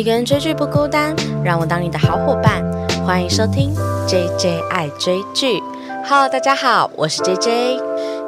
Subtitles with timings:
[0.00, 1.14] 一个人追剧不孤单，
[1.44, 2.64] 让我当你的好伙伴。
[3.04, 3.74] 欢迎收听
[4.08, 5.62] J J 爱追剧。
[6.08, 7.80] Hello，大家好，我是 J J。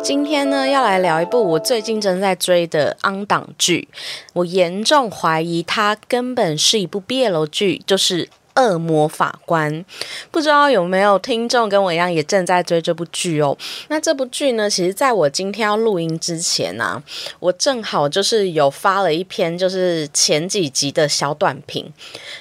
[0.05, 3.89] 今天呢，要来聊一部我最近正在追的昂档剧。
[4.35, 8.29] 我严重怀疑它根本是一部毕业楼剧，就是。
[8.55, 9.85] 恶魔法官，
[10.31, 13.57] 不知道有没有听众跟我一样也正在追这部剧哦？
[13.89, 17.03] 那这部剧呢，其实在我今天要录音之前呢，
[17.41, 21.91] 我正好就是有发了一篇就是前几集的小短评，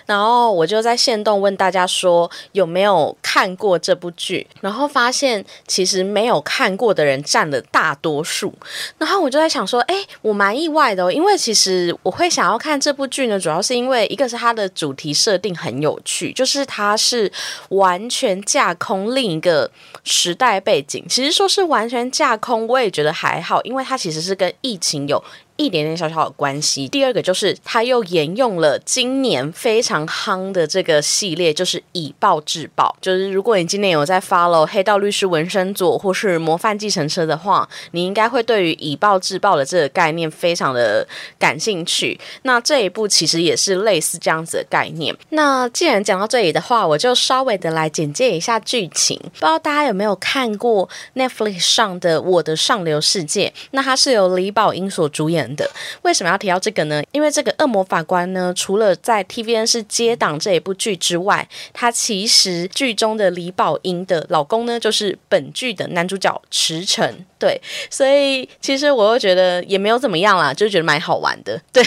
[0.06, 8.54] 然后我就在线动问大家说有没有看过这部剧，然后发现其实没有看过的人占了大多数，
[8.98, 15.98] 然后我就在想说，哎，我蛮意外的哦，因为其实我会想要看这部剧呢，主要是因为一个是它的主题设定很有。
[16.04, 17.32] 去就是它是
[17.70, 19.70] 完全架空另一个
[20.04, 25.24] 时代背景，其实说是完全架空，我也觉得还好，因为它其实是跟疫情有。
[25.62, 26.88] 一点点小小的关系。
[26.88, 32.96] 第二个就是，他又沿用了今年非常夯的这个系列，就是以暴制暴。
[33.00, 42.20] 就是如果你今年有在 follow《黑道律师纹身组》或是《模范继承车》的话，你应该会对于以暴制暴的这个概念非常的感兴趣。
[42.44, 45.16] 那这一部其实也是类似这样子的概念。
[45.30, 49.18] 那既然讲到这里的话，我就稍微的来简介一下剧情。
[49.22, 53.54] 不知道大家有没有看过 Netflix 上的《我的上流世界》？
[53.72, 55.51] 那它是由李宝英所主演。
[55.56, 55.70] 的
[56.04, 57.02] 为什么要提到这个呢？
[57.12, 67.26] 因为这个恶魔法官呢，除了在 TVN 是接档这一部剧之外，他其实剧中的李宝英的老公呢，就是本剧的男主角池诚。
[67.40, 67.60] 对，
[67.90, 71.60] 所以其实我又觉得也没有怎么样啦，就觉得蛮好玩的。
[71.74, 71.84] 对。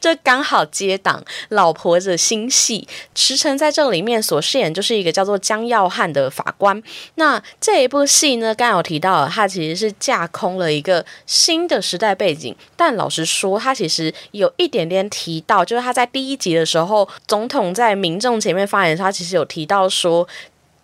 [0.00, 6.82] 这刚好接档老婆的新戏，池诚在这里面所饰演就是一个叫做江耀汉的法官。
[7.16, 12.54] 那这一部戏呢，刚有提到，它其实是架空了一个新的时代背景。
[12.76, 20.28] 但老实说，它其实有一点点提到，就是他在第一集的时候，总统在民众前面发言，他其实有提到说。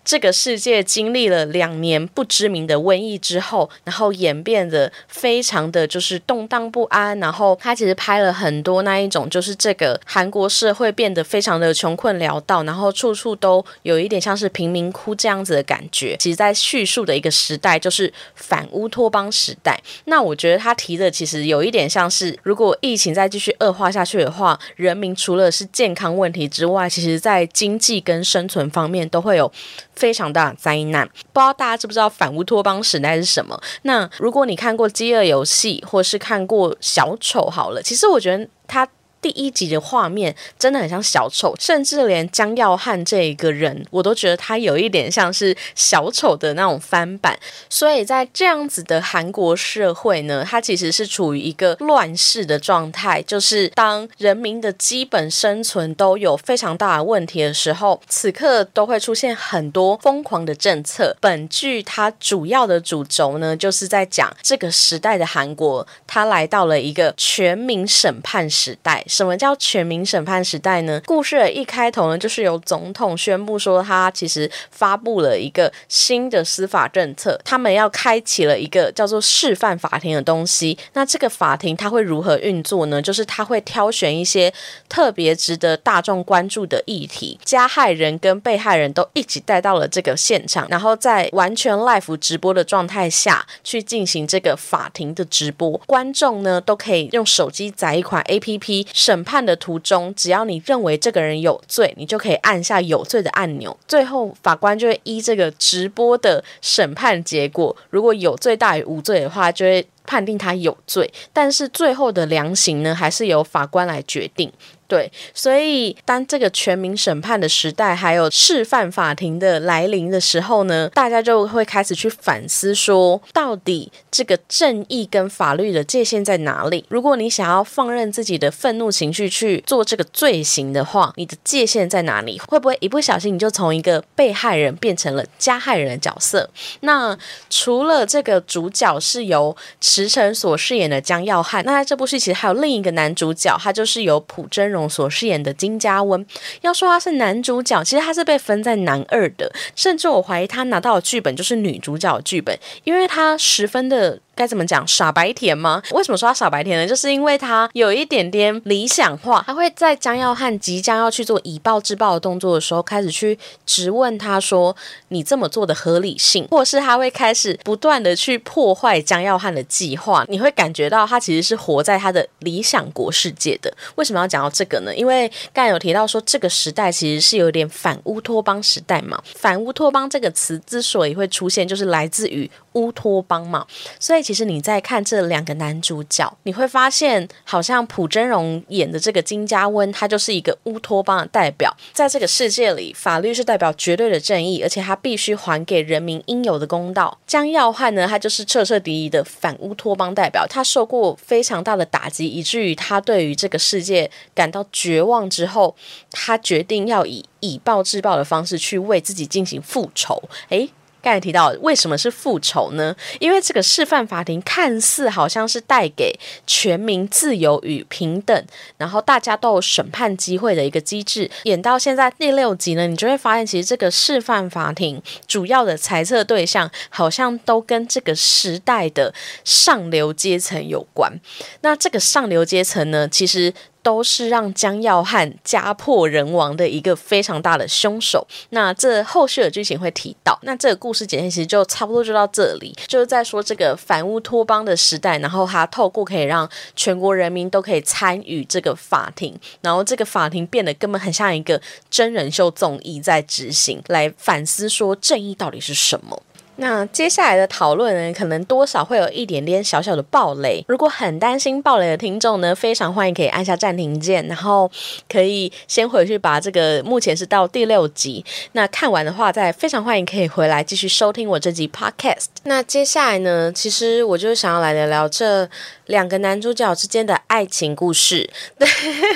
[0.05, 7.19] 这个世界经历了两年不知名的瘟疫之后，然后演变得非常的就是动荡不安。
[7.19, 16.15] 然后他其实拍了很多那一种，就是这个韩国社会变得非常的穷困潦倒，然后处处都有一点像是贫民窟这样子的感觉。
[16.19, 19.81] 其实，在叙述的一个时代，就是反乌托邦时代。
[20.05, 29.51] 那我觉得他提的其实有一点像是，如果疫情再继续恶化下去的话，人民除了是健康问题之外，其实在经济跟生存方面都会有。
[29.95, 33.59] 非常大的灾难，不知道大家知不知道反乌托邦时代是什么？
[33.83, 38.87] 那如果你看过《饥饿游戏》或是看过《小丑》，好了，其实我觉得他。
[39.25, 47.35] 第一集的画面真的很像小丑，甚至连江耀汉这一个人，我都觉得他有一点像是小丑的那种翻版。
[47.67, 61.17] 所以在这样子的韩国社会呢，它其实是处于一个乱世的状态，就是当人民的基本生存都有非常大的问题的时候，此刻都会出现很多疯狂的政策。
[61.19, 69.03] 本剧它主要的主轴呢，就是在讲这个时代的韩国，它来到了一个全民审判时代。
[69.15, 71.01] 什么叫全民审判时代呢？
[71.05, 80.77] 故事的一开头呢，就是由总统宣布说，他其实发布了一个新的司法政策，他们要开启了一个叫做示范法庭的东西。
[80.91, 83.01] 那这个法庭它会如何运作呢？
[83.01, 84.53] 就是他会挑选一些
[84.89, 95.71] 特别值得大众关注的议题，加害人跟被害人都一起带到了这个现场，然后在完全 live 直播的状态下去进行这个法庭的直播。
[95.85, 98.85] 观众呢都可以用手机载一款 A P P。
[99.05, 103.77] 审判的途中，只要你认为这个人有罪，你就可以按下有罪的按钮。
[103.87, 111.07] 最后，法官就会依这个直播的审判结果，如果有罪大于无罪的话，就会判定他有罪。
[111.31, 114.51] 但是最后的量刑呢，还是由法官来决定。
[114.87, 126.85] 对，所以当这个全民审判的时代，还有示范法庭的来临的时候呢，大家就会开始去反思，说到底这个正义跟法律的界限在哪里？
[126.87, 132.39] 如果你想要放任自己的愤怒情绪去做这个罪行的话，你的界限在哪里？
[132.47, 136.47] 会不会一不小心你就从一个被害人变成了加害人的角色？
[136.81, 137.17] 那
[137.49, 144.75] 除了这个主角是由池诚所饰演的江耀汉，那在这部戏其实还有另一个男主角，他就是由朴真。
[144.89, 146.25] 所饰演的金家温，
[146.61, 155.81] 要说他是男主角，其实他是被分在男二的，甚至我怀疑他拿到的剧本就是女主角剧本，因为他十分的该怎么讲傻白甜吗？
[155.91, 156.87] 为什么说他傻白甜呢？
[156.87, 164.75] 就是因为他有一点点理想化，他会在江耀汉即将要去做以暴制暴的动作的时候，开始去质问他说
[165.09, 170.25] ：“你这么做的合理性？”或是他会开始不断的去破坏江耀汉的计划。
[170.27, 173.73] 你会感觉到他其实是活在他的理想国世界的。
[173.95, 174.93] 为什么要讲到这个呢？
[174.95, 179.21] 因为刚才有提到说，这个时代其实是有点反乌托邦时代嘛。
[179.35, 183.67] 反乌托邦这个词之所以会出现，就是来自于乌托邦嘛。
[183.99, 191.75] 所以其实你在看这两个男主角，你会发现，好像朴真荣演的这个金家温，他就是一个乌托邦的代表。
[191.91, 197.17] 在这个世界里，法律是代表绝对的正义，而且他必须还给人民应有的公道。
[197.25, 200.45] 江耀汉呢，他就是彻彻底底的反乌托邦代表。
[200.47, 205.75] 他受过非常大的打击，以至于他对于这个世界感到绝望之后，
[206.11, 210.21] 他决定要以以暴制暴的方式去为自己进行复仇。
[210.49, 210.69] 诶。
[211.05, 212.95] 刚才提到为什么是复仇呢？
[213.19, 216.17] 因为这个示范法庭看似好像是带给
[216.47, 218.43] 全民自由与平等，
[218.77, 221.29] 然后大家都有审判机会的一个机制。
[221.43, 229.13] 演到现在第六集呢，你就会发现，其实这个示范法庭主要的裁测对象，好像都跟这个时代的
[229.43, 231.13] 上流阶层有关。
[231.61, 233.53] 那这个上流阶层呢，其实。
[233.85, 238.25] 都是让江耀汉家破人亡的一个非常大的凶手。
[238.49, 240.39] 那这后续的剧情会提到。
[240.41, 251.61] 那这个故事简介其实就差不多就到这里，就是在说这个反乌托邦的时代，然后他透过可以让全国人民都可以参与这个法庭，然后这个法庭变得根本很像一个
[251.91, 256.19] 真人秀综艺在执行，来反思说正义到底是什么。
[256.57, 260.63] 那接下来的讨论呢，可能多少会有一点点小小的暴雷。
[260.67, 264.69] 如果很担心暴雷的听众呢，非常欢迎可以按下暂停键，然后
[265.09, 268.23] 可以先回去把这个目前是到第六集。
[268.53, 272.27] 那看完的话，再非常欢迎可以回来继续收听我这集 podcast。
[272.43, 275.49] 那接下来呢，其实我就是想要来聊聊这
[275.87, 278.29] 两个男主角之间的爱情故事。
[278.57, 278.67] 对，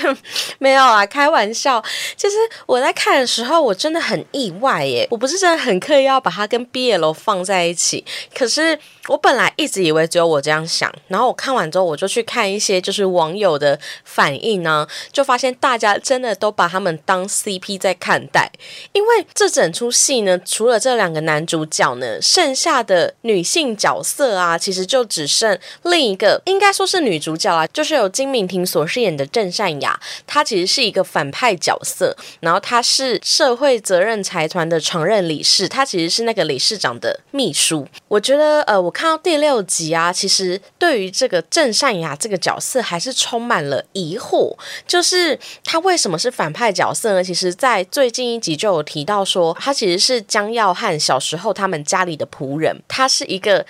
[0.60, 1.84] 没有啊，开玩笑。
[2.18, 5.08] 其实我在看的时候，我真的很意外耶。
[5.10, 8.04] 我不是真的很刻意要把它跟 BL 放在一起，
[8.34, 8.80] 可是。
[9.08, 18.52] 我本来一直以为只有我这样想，然后我看完之后，我就去看一些就是网友的反应呢，就发现大家真的都把他们当 CP 在看待。
[18.92, 37.88] 因为这整出戏呢，除了这两个男主角呢，剩下的女性角色啊，其实就只剩另一个，应该说是女主角啊，就是由金敏婷所饰演的郑善雅，她其实是一个反派角色，然后她是社会责任财团的常任理事，她其实是那个理事长的秘书。
[38.08, 38.94] 我觉得，呃，我。
[39.00, 44.54] 看到第六集啊，其实对于这个郑善雅这个角色还是充满了疑惑，
[44.86, 47.24] 就是他为什么是反派角色呢？
[47.24, 53.66] 其实，在最近一集就有提到说，他其实是江耀汉小时候他们家里的仆人，他是一个。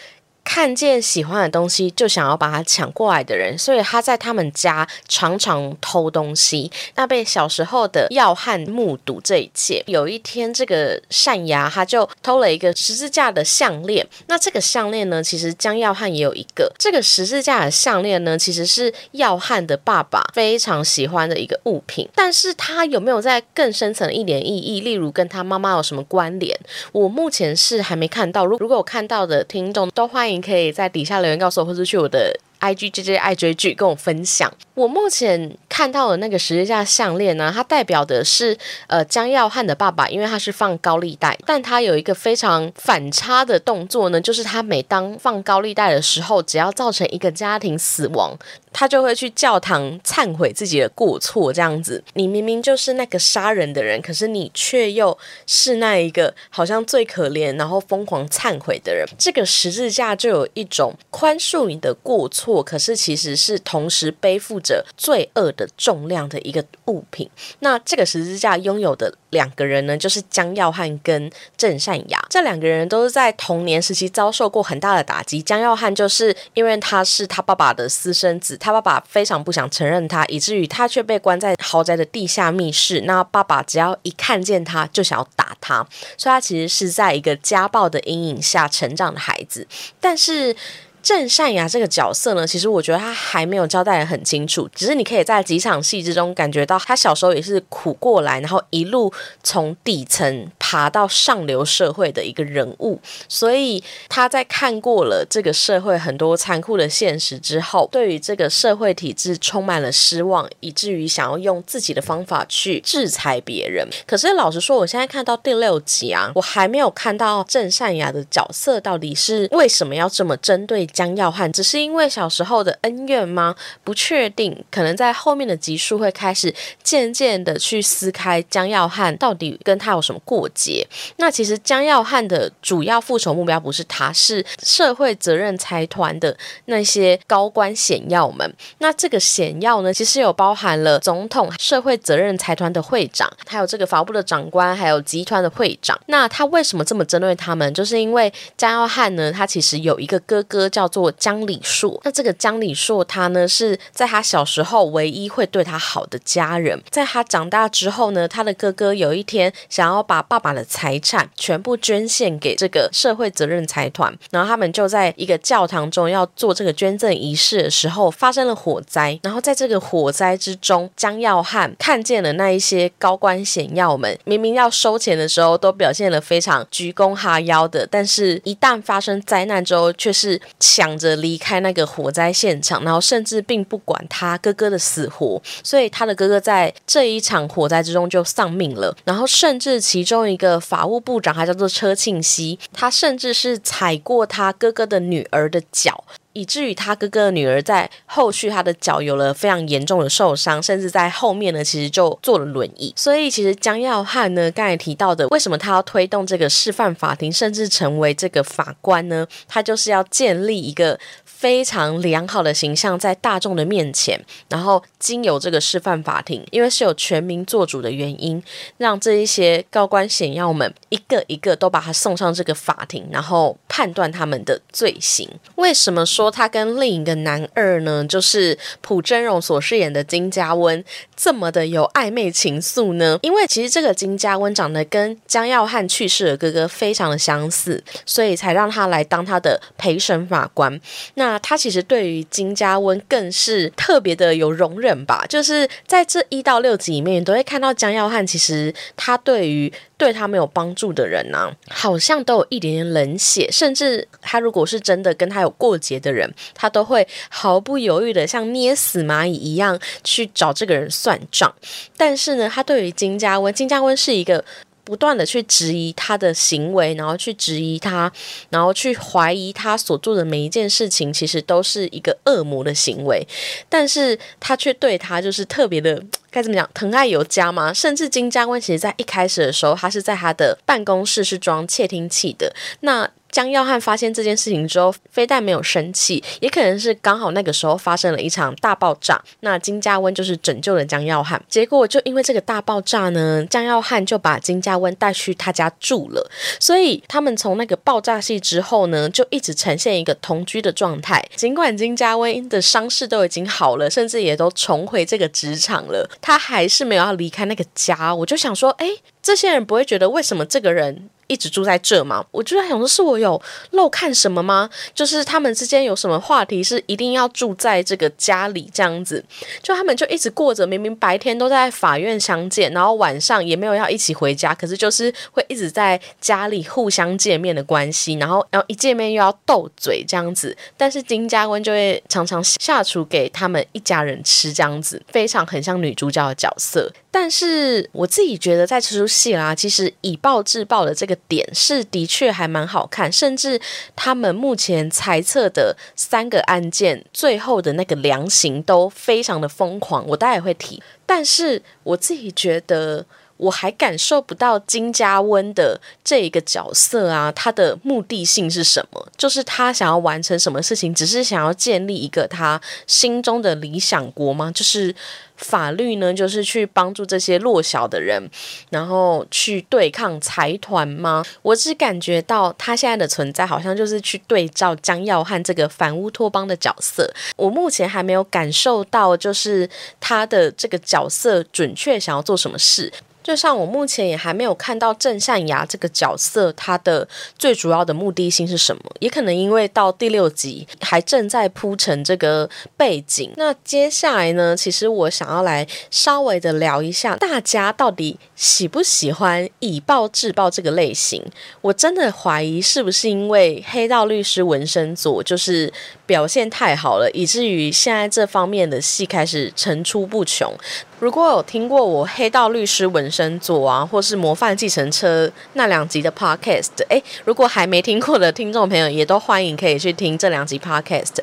[0.51, 6.71] 看见喜欢的东西就想要把它抢过来的人，所以他在他们家常常偷东西。
[6.95, 9.83] 那被小时候的耀汉目睹这一切。
[9.85, 14.05] 有一天，这个善牙他就偷了一个十字架的项链。
[14.25, 16.73] 那这个项链呢，其实江耀汉也有一个。
[16.79, 22.09] 这个十字架的项链呢，其实是耀汉的爸爸非常喜欢的一个物品。
[22.15, 26.59] 但是他有没有在更深层一点意义，例如跟他妈妈有什么关联？
[26.91, 28.47] 我目前是还没看到。
[28.47, 30.38] 如如果有看到的听众，都欢迎。
[30.41, 34.51] 可以在底下留言告诉我，或者去我的 I G J J 爱追剧跟我分享。
[34.73, 38.57] 我目前看到的那个十字架项链呢，它代表的是
[38.87, 48.37] 呃江耀汉的爸爸，因为他是放高利贷，但他有一个非常反差的动作呢，就是他每当放高利贷的时候，只要造成一个家庭死亡。
[48.73, 52.03] 他就会去教堂忏悔自己的过错，这样子。
[52.13, 59.05] 你明明就是那个杀人的人，可是你却又是那一个好像最可怜，然后疯狂忏悔的人。
[59.17, 67.29] 这个十字架就有一种宽恕你的过错，可是其实是同时背负着罪恶的重量的一个物品。
[67.59, 69.13] 那这个十字架拥有的。
[69.31, 75.41] 两个人呢，就是江耀汉跟郑善雅，这两个人都是在童年时期遭受过很大的打击。
[75.41, 83.01] 江耀汉就是因为他是他爸爸的私生子，他爸爸非常不想承认他，以至于他却被关在豪宅的地下密室。
[83.01, 85.85] 那爸爸只要一看见他就想要打他，
[86.17, 89.67] 所以他其实是在一个家暴的阴影下成长的孩子，
[89.99, 90.55] 但是。
[91.01, 113.87] 郑善雅这个角色呢，其实我觉得他还没有交代的很清楚，只是你可以在几场戏之中感觉到他小时候也是苦过来，然后一路从底层爬到上流社会的一个人物，所以他在看过了这个社会很多残酷的现实之后，对于这个社会体制充满了失望，以至于想要用自己的方法去制裁别人。
[114.05, 120.88] 可是老实说，我现在看到第六集啊，我还没有看到郑善雅的角色到底是为什么要这么针对。
[120.93, 123.55] 江耀汉，只是因为小时候的恩怨吗？
[123.83, 126.53] 不确定，可能在后面的集数会开始
[126.83, 130.87] 渐渐的去撕开江耀汉到底跟他有什么过节。
[131.17, 138.53] 那其实江耀汉的主要复仇目标不是他，是社会责任财团的那些高官显要们。
[138.79, 145.99] 那这个显要呢，其实有包含了总统、社会责任财团的会长，还有这个法务部的长官，还有集团的会长。
[146.07, 147.73] 那他为什么这么针对他们？
[147.73, 151.99] 就是因为江耀汉呢，他其实有一个哥哥叫叫做江礼硕。
[152.05, 156.81] 那这个江礼硕他呢，是在他小时候唯一会对他好的家人。
[156.89, 169.19] 在他长大之后呢，他的哥哥有一天想要把爸爸的财产全部捐献给这个社会责任财团，然后他们就在一个教堂中要做这个捐赠仪式的时候，发生了火灾。
[169.21, 188.95] 然后在这个火灾之中，江耀汉看见了那一些高官显要们，明明要收钱的时候，都表现了非常鞠躬哈腰的，但是一旦发生灾难之后，却是想着离开那个火灾现场，然后甚至并不管他哥哥的死活，所以他的哥哥在这一场火灾之中就丧命了。
[189.03, 196.03] 然后甚至其中一个法务部长，还叫做车庆熙，他甚至是踩过他哥哥的女儿的脚。
[196.39, 202.93] 以至于他哥哥的女儿在后续他的脚有了非常严重的受伤，甚至在后面呢，其实就坐了轮椅。
[202.95, 209.27] 所以其实江耀汉呢，刚才提到的，为什么他要推动这个示范法庭，甚至成为这个法官呢？
[209.47, 210.97] 他就是要建立一个。
[211.39, 214.19] 非常良好的形象在大众的面前，
[214.49, 218.43] 然后经由这个示范法庭，因为是有全民做主的原因，
[218.75, 225.29] 让这一些高官显要们一个一个都把他送上这个法庭，然后判断他们的罪行。
[225.55, 228.05] 为什么说他跟另一个男二呢？
[228.07, 230.83] 就是朴真荣所饰演的金家温
[231.15, 233.19] 这么的有暧昧情愫呢？
[233.21, 240.79] 因为其实这个金家温长得跟江耀汉去世的哥哥非常的相似，所以才让他来当他的陪审法官。
[241.15, 261.53] 那他其实对于金家温更是特别的有容忍吧，就是在这一到六集里面，都会看到江耀汉其实他对于对他没有帮助的人呢，好像都有一点点冷血，甚至他如果是真的跟他有过节的人，他都会毫不犹豫的像捏死蚂蚁一样去找这个人算账。
[261.97, 264.43] 但是呢，他对于金家温，金家温是一个。
[264.89, 268.11] 不断的去质疑他的行为，然后去质疑他，
[268.49, 273.23] 然后去怀疑他所做的每一件事情，其实都是一个恶魔的行为。
[273.69, 277.71] 但是他却对他就是特别的，该怎么讲，疼爱有加吗？
[277.71, 282.51] 甚至金家官其实在一开始的时候，他是在他的办公室是装窃听器的。
[282.79, 289.21] 那江耀汉发现这件事情之后，非但没有生气，也可能是刚好那个时候发生了一场大爆炸。
[289.41, 296.29] 那金家温就是拯救了江耀汉，结果就因为这个大爆炸呢，江耀汉就把金家温带去他家住了。
[296.59, 301.23] 所以他们从那个爆炸戏之后呢，就一直呈现一个同居的状态。
[301.35, 308.13] 尽管金家温的伤势都已经好了，甚至也都重回这个职场了，他还是没有要离开那个家。
[308.13, 308.87] 我就想说，哎，
[309.21, 311.09] 这些人不会觉得为什么这个人？
[311.29, 312.25] 一直住在这吗？
[312.31, 314.69] 我就在想说，是我有漏看什么吗？
[314.93, 319.23] 就是他们之间有什么话题是一定要住在这个家里这样子？
[319.61, 330.57] 就他们就一直过着明明白天都在法院相见，然后晚上也没有要一起回家，可是就是会一直在家里互相见面的关系，然后然后一见面又要斗嘴这样子。
[330.75, 336.91] 但是金家温就会常常下厨给他们一家人吃这样子，非常很像女主角的角色。
[337.11, 343.59] 但是我自己觉得在这出戏啦，其实以暴制暴的这个点是的确还蛮好看，甚至
[343.95, 350.81] 他们目前猜测的三个案件最后的那个量刑都非常的疯狂，我待会会提。
[351.05, 353.05] 但是我自己觉得。
[353.39, 359.07] 我还感受不到金家温的这一个角色啊，他的目的性是什么？
[359.17, 360.93] 就是他想要完成什么事情？
[360.93, 364.51] 只是想要建立一个他心中的理想国吗？
[364.53, 364.93] 就是
[365.37, 366.13] 法律呢？
[366.13, 368.29] 就是去帮助这些弱小的人，
[368.71, 371.23] 然后去对抗财团吗？
[371.41, 377.09] 我只感觉到他现在的存在，好像就是去对照江耀汉这个反乌托邦的角色。
[377.37, 379.69] 我目前还没有感受到，就是
[380.01, 382.91] 他的这个角色准确想要做什么事。
[383.29, 387.07] 就像我目前也还没有看到郑善雅这个角色，他的
[387.37, 388.81] 最主要的目的性是什么？
[388.99, 393.31] 也可能因为到第六集还正在铺陈这个背景。
[393.35, 394.57] 那接下来呢？
[394.57, 401.23] 其实我想要来稍微的聊一下，大家到底喜不喜欢以暴制暴这个类型？
[401.61, 405.71] 我真的怀疑是不是因为黑道律师纹身组就是。
[406.09, 410.51] 表现太好了，以至于现在这方面的戏开始层出不穷。
[410.99, 421.19] 如果有听过我《黑道律师纹身左》啊，或是《模范继承车》那两集的 podcast，哎，如果还没听过的听众朋友，也都欢迎可以去听这两集 podcast。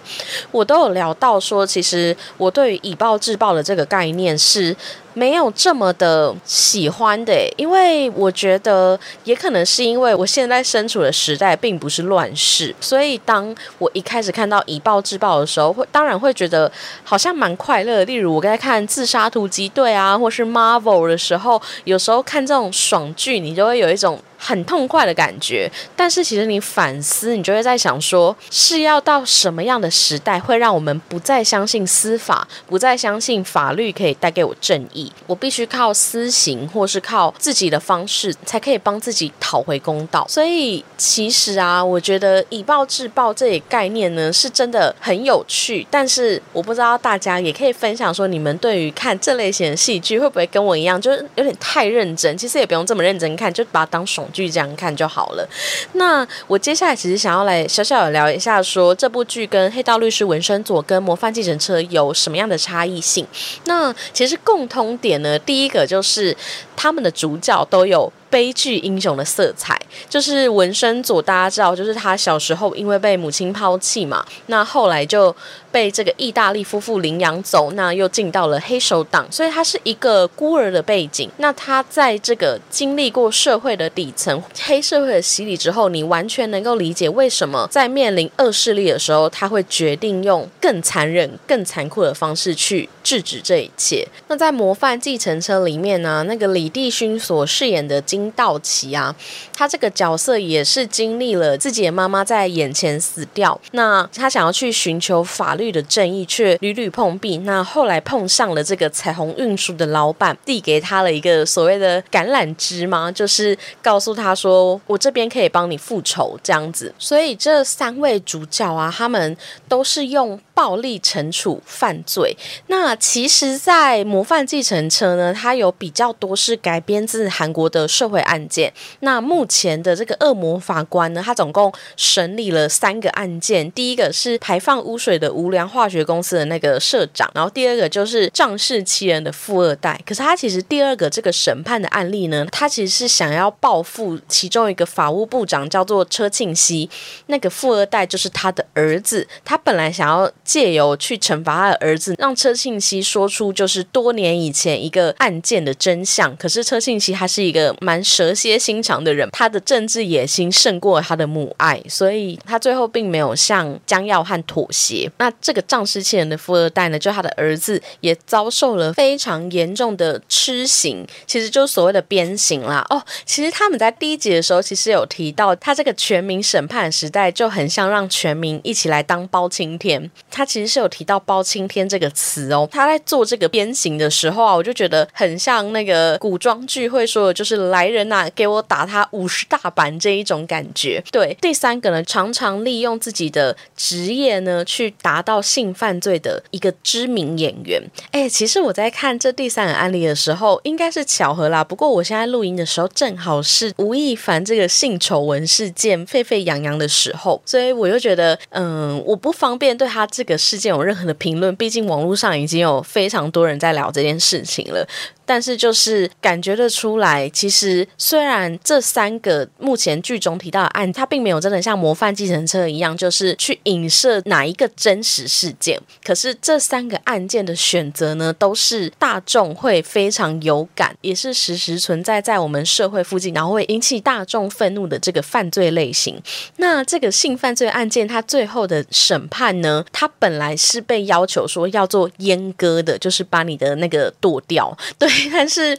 [0.53, 4.77] 我都有聊到说，其实我对于以暴制暴的这个概念是。
[5.17, 16.71] 没有这么的喜欢的，因为我觉得也可能是因为我现在身处的时代并不是乱世，所以当我一开始看到以暴制暴的时候，会当然会觉得
[17.03, 18.05] 好像蛮快乐。
[18.05, 24.21] 例如我在看《自杀突击队》啊，或是 Marvel 的时候，有时候看这种爽剧，你就会有一种。
[24.47, 35.11] 很痛快的感觉，但是其实你反思，你就会在想说，是要到什么样的时代，会让我们不再相信司法，不再相信法律可以带给我正义？
[35.27, 40.25] 我必须靠私刑，或是靠自己的方式，才可以帮自己讨回公道。
[40.29, 45.85] 所以其实啊，我觉得以暴制暴这一概念呢，是真的很有趣。
[45.91, 52.39] 但是我不知道大家也可以分享说，你们对于看这类型的戏剧，会不会跟我一样，就是有点太认真？
[52.39, 54.25] 其实也不用这么认真看，就把它当爽。
[54.37, 55.49] 剧这样看就好了。
[55.93, 63.27] 那我接下来其实想要来小小的聊一下，说这部剧跟《黑道律师文身佐》跟《模范计程车》有什么样的差异性？
[63.65, 66.37] 那其实共通点呢，第一个就是
[66.77, 68.13] 他们的主角都有。
[68.29, 75.35] 悲剧英雄的色彩，就是纹身佐，大家知道，就是他小时候因为被母亲抛弃嘛，那后来就
[75.71, 81.31] 被这个意大利夫妇领养走，那又进到了黑手党，所以他是一个孤儿的背景。
[81.37, 94.07] 那他在这个经历过社会的底层、黑社会的洗礼之后，你完全能够理解为什么在面临恶势力的时候，他会决定用更残忍、更残酷的方式去制止这一切。
[94.29, 99.15] 那在《模范继承车》里面呢，那个李帝勋所饰演的金道奇啊，
[99.53, 107.37] 他这个角色也是经历了自己的妈妈在眼前死掉，那他想要去寻求法律的正义，却屡屡碰壁。
[107.39, 113.13] 那后来碰上了这个彩虹运输的老板，递给他了一个所谓的橄榄枝吗？
[113.13, 116.95] 就是告诉他说，我这边可以帮你复仇这样子。
[116.99, 119.37] 所以这三位主角啊，他们
[119.69, 120.41] 都是用。
[120.57, 122.35] 暴力惩处犯罪。
[122.69, 128.73] 那其实，在《模范继承车》呢，它有比较多是改编自韩国的社会案件。
[129.01, 133.71] 那目前的这个恶魔法官呢，他总共审理了三个案件。
[133.73, 140.01] 第一个是排放污水的无良化学公司的那个社长，然后第二个就是仗势欺人的富二代。
[140.07, 146.89] 可是他其实第二个这个审判的案例呢，他其实是想要报复其中一个法务部长，叫做车庆熙。
[147.27, 150.31] 那个富二代就是他的儿子，他本来想要。
[150.45, 156.35] 借由去惩罚他的儿子，让车庆熙说出就是多年以前一个案件的真相。
[156.37, 165.11] 可是车庆熙他是一个蛮蛇蝎心肠的人，他的政治野心胜过他的母爱，所以他最后并没有向江耀汉妥协。
[165.19, 172.85] 那这个仗势欺人的富二代呢，就他的儿子也遭受了非常严重的痴刑，其实就是所谓的鞭刑啦。
[172.91, 180.11] 哦，其实他们在第一集的时候其实有提到，他这个全民审判时代就很像让全民一起来当包青天。
[180.31, 182.69] 他其实是有提到“包青天”这个词哦。
[182.71, 191.03] 他在做这个鞭刑的时候啊，我就觉得很像那个古装剧会说的，就是来人呐，给我打他五十大板这一种感觉。
[191.11, 197.83] 对，第三个呢，常常利用自己的职业呢，去达到性犯罪的一个知名演员。
[198.11, 201.65] 哎，其实我在看这第三个案例的时候，应该是巧合啦。
[201.65, 210.27] 不过我现在录音的时候，正好是吴亦凡这个性丑闻事件沸沸扬扬的时候，所以我又觉得，嗯，我不方便对他这。
[210.27, 214.85] 个事件有任何的评论，毕竟网络上已经有非常多人在聊这件事情了。
[215.27, 225.79] 但是就是感觉得出来，其实虽然这三个目前剧中提到的案，它并没有真的像模范计程车一样，就是去影射哪一个真实事件。
[226.05, 236.23] 可是这三个案件的选择呢，都是大众会非常有感，也是实时存在在我们社会附近，然后会引起大众愤怒的这个犯罪类型。
[236.59, 245.16] 那这个性犯罪案件，它最后的审判呢，它本来是被要求说要做阉割的，就是把你的那个剁掉，对。
[245.33, 245.77] 但是。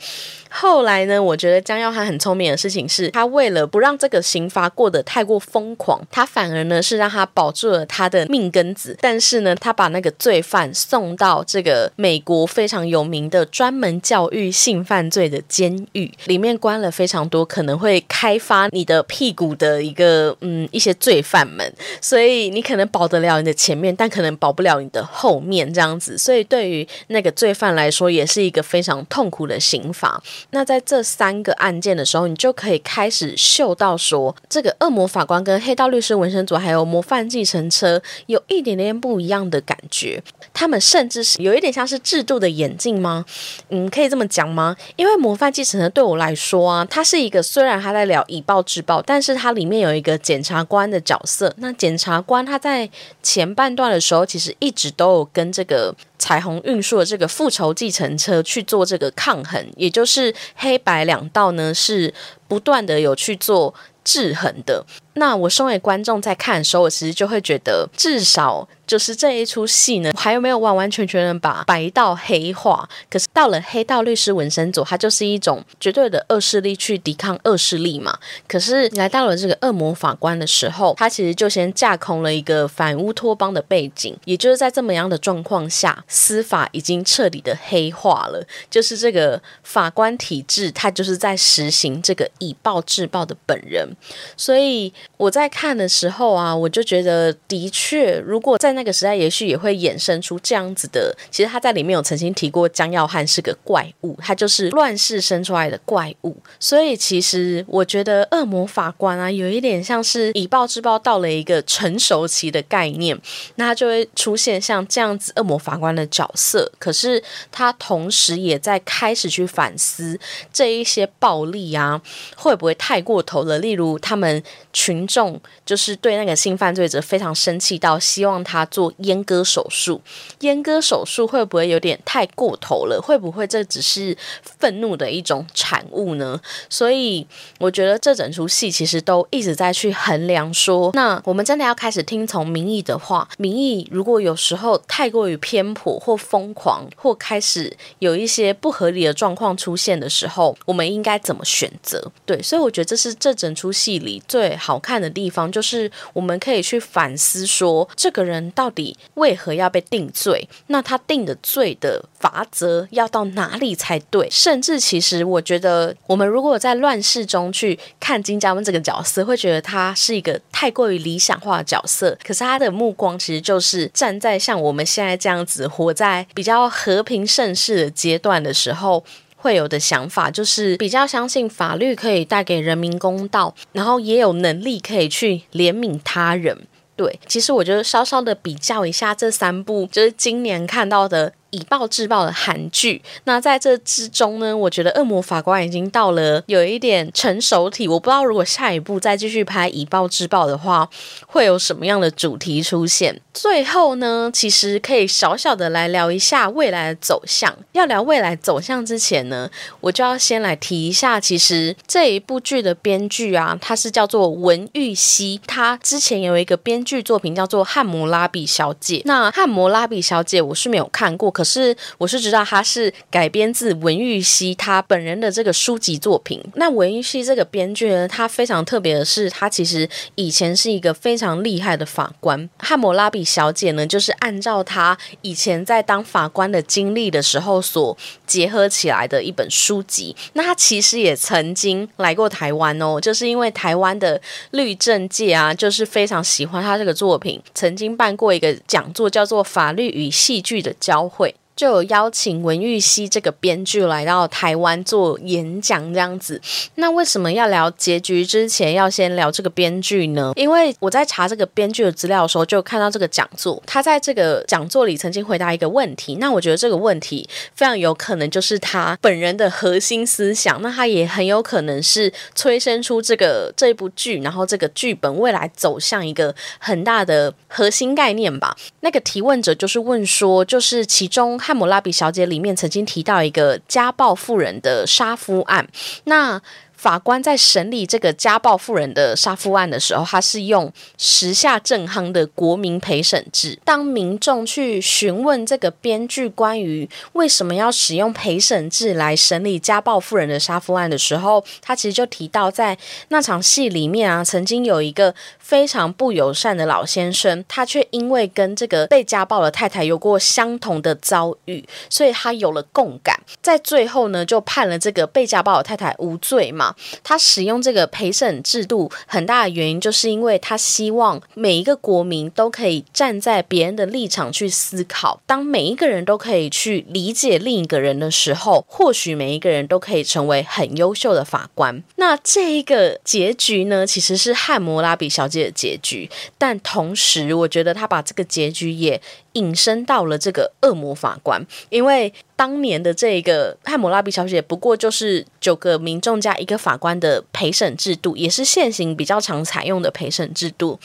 [0.60, 1.22] 后来呢？
[1.22, 8.98] 我觉得江耀汉很聪明的事情是，他为了不让这个刑罚过得太过疯狂，他反而呢是让他保住了他的命根子。
[9.00, 21.72] 但是呢，他把那个罪犯送到这个美国非常有名的专门教育性犯罪的监狱里面，关了非常多可能会开发你的屁股的一个嗯一些罪犯们。
[22.02, 26.18] 所以你可能保得了你的前面，但可能保不了你的后面这样子。
[26.18, 30.20] 所以对于那个罪犯来说，也是一个非常痛苦的刑罚。
[30.52, 40.24] 那在这三个案件的时候，你就可以开始嗅到说，这个恶魔法官跟黑道律师纹身组还有模范继承车有一点点不一样的感觉。
[40.54, 43.26] 他们甚至是有一点像是制度的演进吗？
[43.70, 44.76] 嗯，可以这么讲吗？
[44.96, 51.54] 因为模范继承人对我来说啊，他是一个虽然他在聊以暴制暴，但是它里面有一个检察官的角色。
[51.58, 52.90] 那检察官他在
[53.22, 62.14] 前半段的时候，其实一直都有跟这个彩虹运输的这个复仇计程车去做这个抗衡，也就是黑白两道呢是
[62.48, 64.86] 不断的有去做制衡的。
[65.18, 72.88] 那我身为观众在看的时候，我其实就会觉得，至少就是这一出戏呢，还有没有完完全全的把白道黑化？
[73.10, 78.18] 可是到了黑道律师纹身组，它就是一种绝对的恶势力去抵抗恶势力嘛。
[78.48, 93.90] 可是来到了这个恶魔法官的时候，他其实就先架空了一个反乌托邦的背景，也就是在这么样的状况下，司法已经彻底的黑化了，就是这个法官体制，它就是在实行这个以暴制暴的本人，
[94.38, 94.94] 所以。
[95.16, 101.16] 我在看的时候啊，我就觉得的确，如果在那个时代，也许也会衍生出这样子的。
[101.32, 106.38] 其实他在里面有曾经提过，江耀汉是个怪物，他就是乱世生出来的怪物。
[106.60, 113.20] 所以其实我觉得恶魔法官啊，有一点像是以暴制暴到了一个成熟期的概念，
[113.56, 116.72] 那他就会出现像这样子恶魔法官的角色。
[116.78, 120.20] 可是他同时也在开始去反思
[120.54, 122.00] 这一些暴力啊，
[122.36, 123.58] 会不会太过头了？
[123.58, 124.97] 例如他们群。
[124.98, 130.02] 民众就是对那个性犯罪者非常生气，到希望他做阉割手术。
[130.40, 133.00] 阉割手术会不会有点太过头了？
[133.00, 136.42] 会不会这只是愤怒的一种产物呢？
[136.68, 137.28] 所以
[137.60, 152.12] 我觉得这整出戏其实都一直在去衡量说，那我们真的要开始听从民意的话，民意如果有时候太过于偏颇或疯狂，或开始有一些不合理的状况出现的时候，我们应该怎么选择？
[152.26, 154.98] 对，所以我觉得这是这整出戏里最好看。
[154.98, 160.50] 的地方就是我们可以去反思说，这个人到底为何要被定罪？
[160.68, 164.28] 那他定的罪的法则要到哪里才对？
[164.32, 172.18] 甚至其实我觉得，我们如果在乱世中去看金家温这个角色，会觉得他是一个太过于理想化的角色。
[172.24, 179.04] 可是他的目光其实就是站在像我们现在这样子活在比较和平盛世的阶段的时候。
[179.38, 186.68] 会有的想法就是比较相信法律可以带给人民公道，然后也有能力可以去怜悯他人。
[186.98, 191.32] 对，其实我就稍稍的比较一下这三部，就是今年看到的。
[191.52, 197.88] 以暴制暴的韩剧，那在这之中呢，我觉得《恶魔法官》已经到了有一点成熟体。
[197.88, 200.90] 我不知道如果下一步再继续拍以暴制暴的话，
[201.26, 203.22] 会有什么样的主题出现。
[203.34, 207.56] 最后呢，其实可以小小的来聊一下未来的走向。
[207.72, 218.98] 要聊未来走向之前呢，我就要先来提一下，其实这一部剧的编剧啊，他是叫做文玉熙，他之前有一个编剧作品叫做《汉摩拉比小姐》。
[219.06, 221.32] 那《汉摩拉比小姐》我是没有看过。
[221.38, 226.44] 可是我是知道他是改编自文玉溪他本人的这个书籍作品。
[226.56, 232.50] 那文玉溪这个编剧呢，他非常特别的是，他其实以前是一个非常厉害的法官。
[232.58, 237.96] 汉谟拉比小姐呢，就是按照他以前在当法官的经历的时候所
[238.26, 240.16] 结合起来的一本书籍。
[240.34, 244.20] 那他其实也曾经来过台湾哦，就是因为台湾的
[244.50, 251.27] 律政界啊，就是非常喜欢他这个作品，曾经办过一个讲座，叫做《法律与戏剧的交汇》。
[251.58, 256.40] 就有邀请文玉溪这个编剧来到台湾做演讲这样子。
[256.76, 260.32] 那为什么要聊结局之前要先聊这个编剧呢？
[260.36, 266.18] 因为我在查这个编剧的资料的时候，就看到这个讲座，他在这个讲座里曾经回答一个问题。
[266.18, 270.62] 那我觉得这个问题非常有可能就是他本人的核心思想。
[270.62, 278.56] 那他也很有可能是催生出这个这部剧，然后这个剧本未来走向一个很大的核心概念吧。
[278.82, 281.40] 那个提问者就是问说，就是其中。
[281.48, 285.66] 汉姆拉比小姐里面曾经提到一个家暴妇人的杀夫案，
[286.04, 286.42] 那。
[286.78, 293.60] 法官在审理这个家暴妇人的杀夫案的时候，他是用时下正夯的国民陪审制。
[293.66, 302.78] 当民众去询问这个编剧关于为什么要使用陪审制来审理家暴妇人的杀夫案的时候，他其实就提到，在
[303.10, 316.67] 那场戏里面啊，曾经有一个非常不友善的老先生，他却因为跟这个被家暴的太太有过相同的遭遇，所以他有了共感，在最后呢，就判了这个被家暴的太太无罪嘛。
[317.04, 325.22] 他使用这个陪审制度很大的原因，就是因为他希望每一个国民都可以站在别人的立场去思考。
[325.26, 331.84] 当每一个人都可以去理解另一个人的时候，或许每一个人都可以成为很优秀的法官。
[331.96, 339.02] 那这一个结局呢，其实是汉谟拉比小姐的结局，但同时，我觉得他把这个结局也。
[339.38, 350.80] 引申到了这个恶魔法官，因为当年的这个汉姆拉比小姐不过就是九个民众加一个法官的陪审制度，也是现行比较常采用的陪审制度。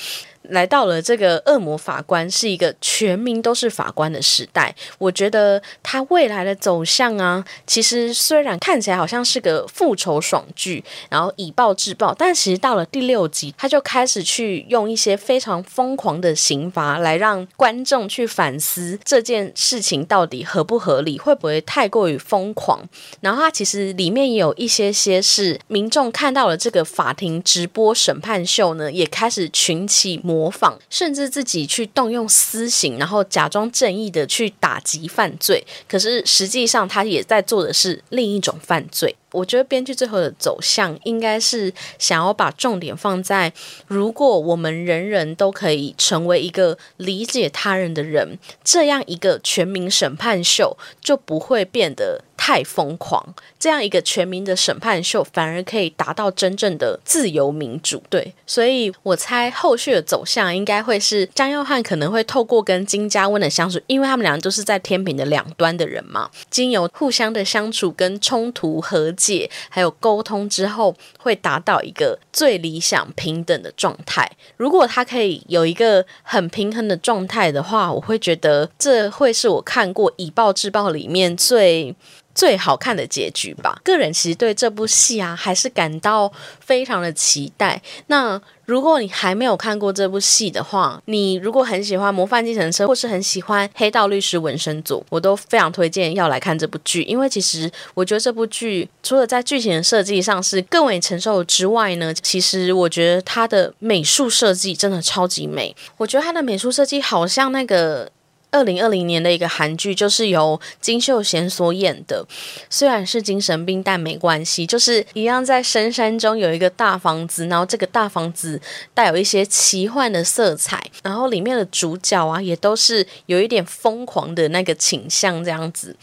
[0.48, 22.82] 来到了这个恶魔法官是一个全民都是法官的时代，我觉得他未来的走向啊，其实虽然看起来好像是个复仇爽剧，然后以暴制暴，但其实到了第六集，他就开始去用一些非常疯狂的刑罚来让观众去反思这件事情到底合不合理，会不会太过于疯狂。
[23.20, 30.20] 然后他其实里面也有一些些是民众看到了这个法庭直播审判秀呢，也开始群起。
[30.32, 39.14] 模仿，甚至自己去动用私刑，然后假装正义的去打击犯罪，可是实际上他也在做的是另一种犯罪。
[39.32, 43.52] 我觉得编剧最后的走向应该是想要把重点放在，
[43.86, 53.34] 如果我们人人都可以成为一个理解他人的人，这样一个全民审判秀就不会变得太疯狂。
[53.58, 58.02] 这样一个全民的审判秀反而可以达到真正的自由民主。
[58.10, 69.10] 对，所以我猜后续的走向应该会是张耀汉可能会透过跟金嘉温的相处，因为他们两个都是在天平的两端的人嘛，经由互相的相处跟冲突和。
[69.22, 74.30] 解还有沟通之后，会达到一个最理想平等的状态。
[74.56, 81.94] 如果他可以有一个很平衡的状态的话，我会觉得这会是我看过以暴制暴里面最。
[82.34, 83.80] 最好看的结局吧。
[83.84, 87.80] 个人其实对这部戏啊，还是感到非常的期待。
[88.06, 97.02] 那如果你还没有看过这部戏的话，你如果很喜欢《模范继承车》或是很喜欢《黑道律师纹身组》，我都非常推荐要来看这部剧。
[97.02, 105.74] 因为其实我觉得这部剧除了在剧情的设计上是更为承受之外呢，其实我觉得它的美术设计真的超级美。
[105.98, 108.10] 我觉得它的美术设计好像那个。
[108.52, 112.24] 二零二零年的一个韩剧，就是由金秀贤所演的。
[112.70, 118.60] 虽然是精神病，但没关系，就是一样在深山中有一个大房子，然后这个大房子
[118.92, 125.96] 带有一些奇幻的色彩，然后里面的主角啊，也都是有一点疯狂的那个倾向这样子。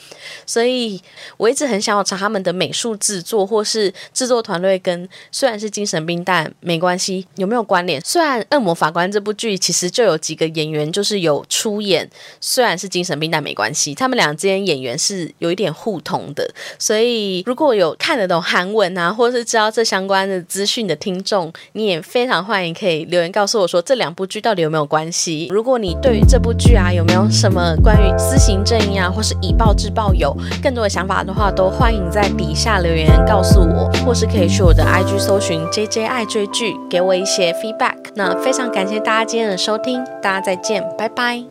[0.45, 0.99] 所以
[1.37, 8.01] 我一直很想要查他们的美术制作或是制作团队，跟虽然是精神病，但没关系，有没有关联？
[8.01, 12.09] 虽然《恶魔法官》这部剧其实就有几个演员，就是有出演。
[12.39, 13.93] 虽然是精神病，但没关系。
[13.93, 25.47] 他们俩之间演员是有一点互通的，所以如果有看得懂韩文啊，或者是知道这相关的资讯的听众，你也非常欢迎可以留言告诉我说这两部剧到底有没有关系。
[25.49, 37.97] 如果你对于这部剧啊有没有什么关于私刑正义啊，或是以暴制暴有更多的想法的话，都欢迎在底下留言告诉我，或是可以去我的 IG 搜寻 JJ 爱追剧，给我一些 feedback。
[38.15, 41.49] 那非常感谢大家今天的收听，大家再见，拜拜。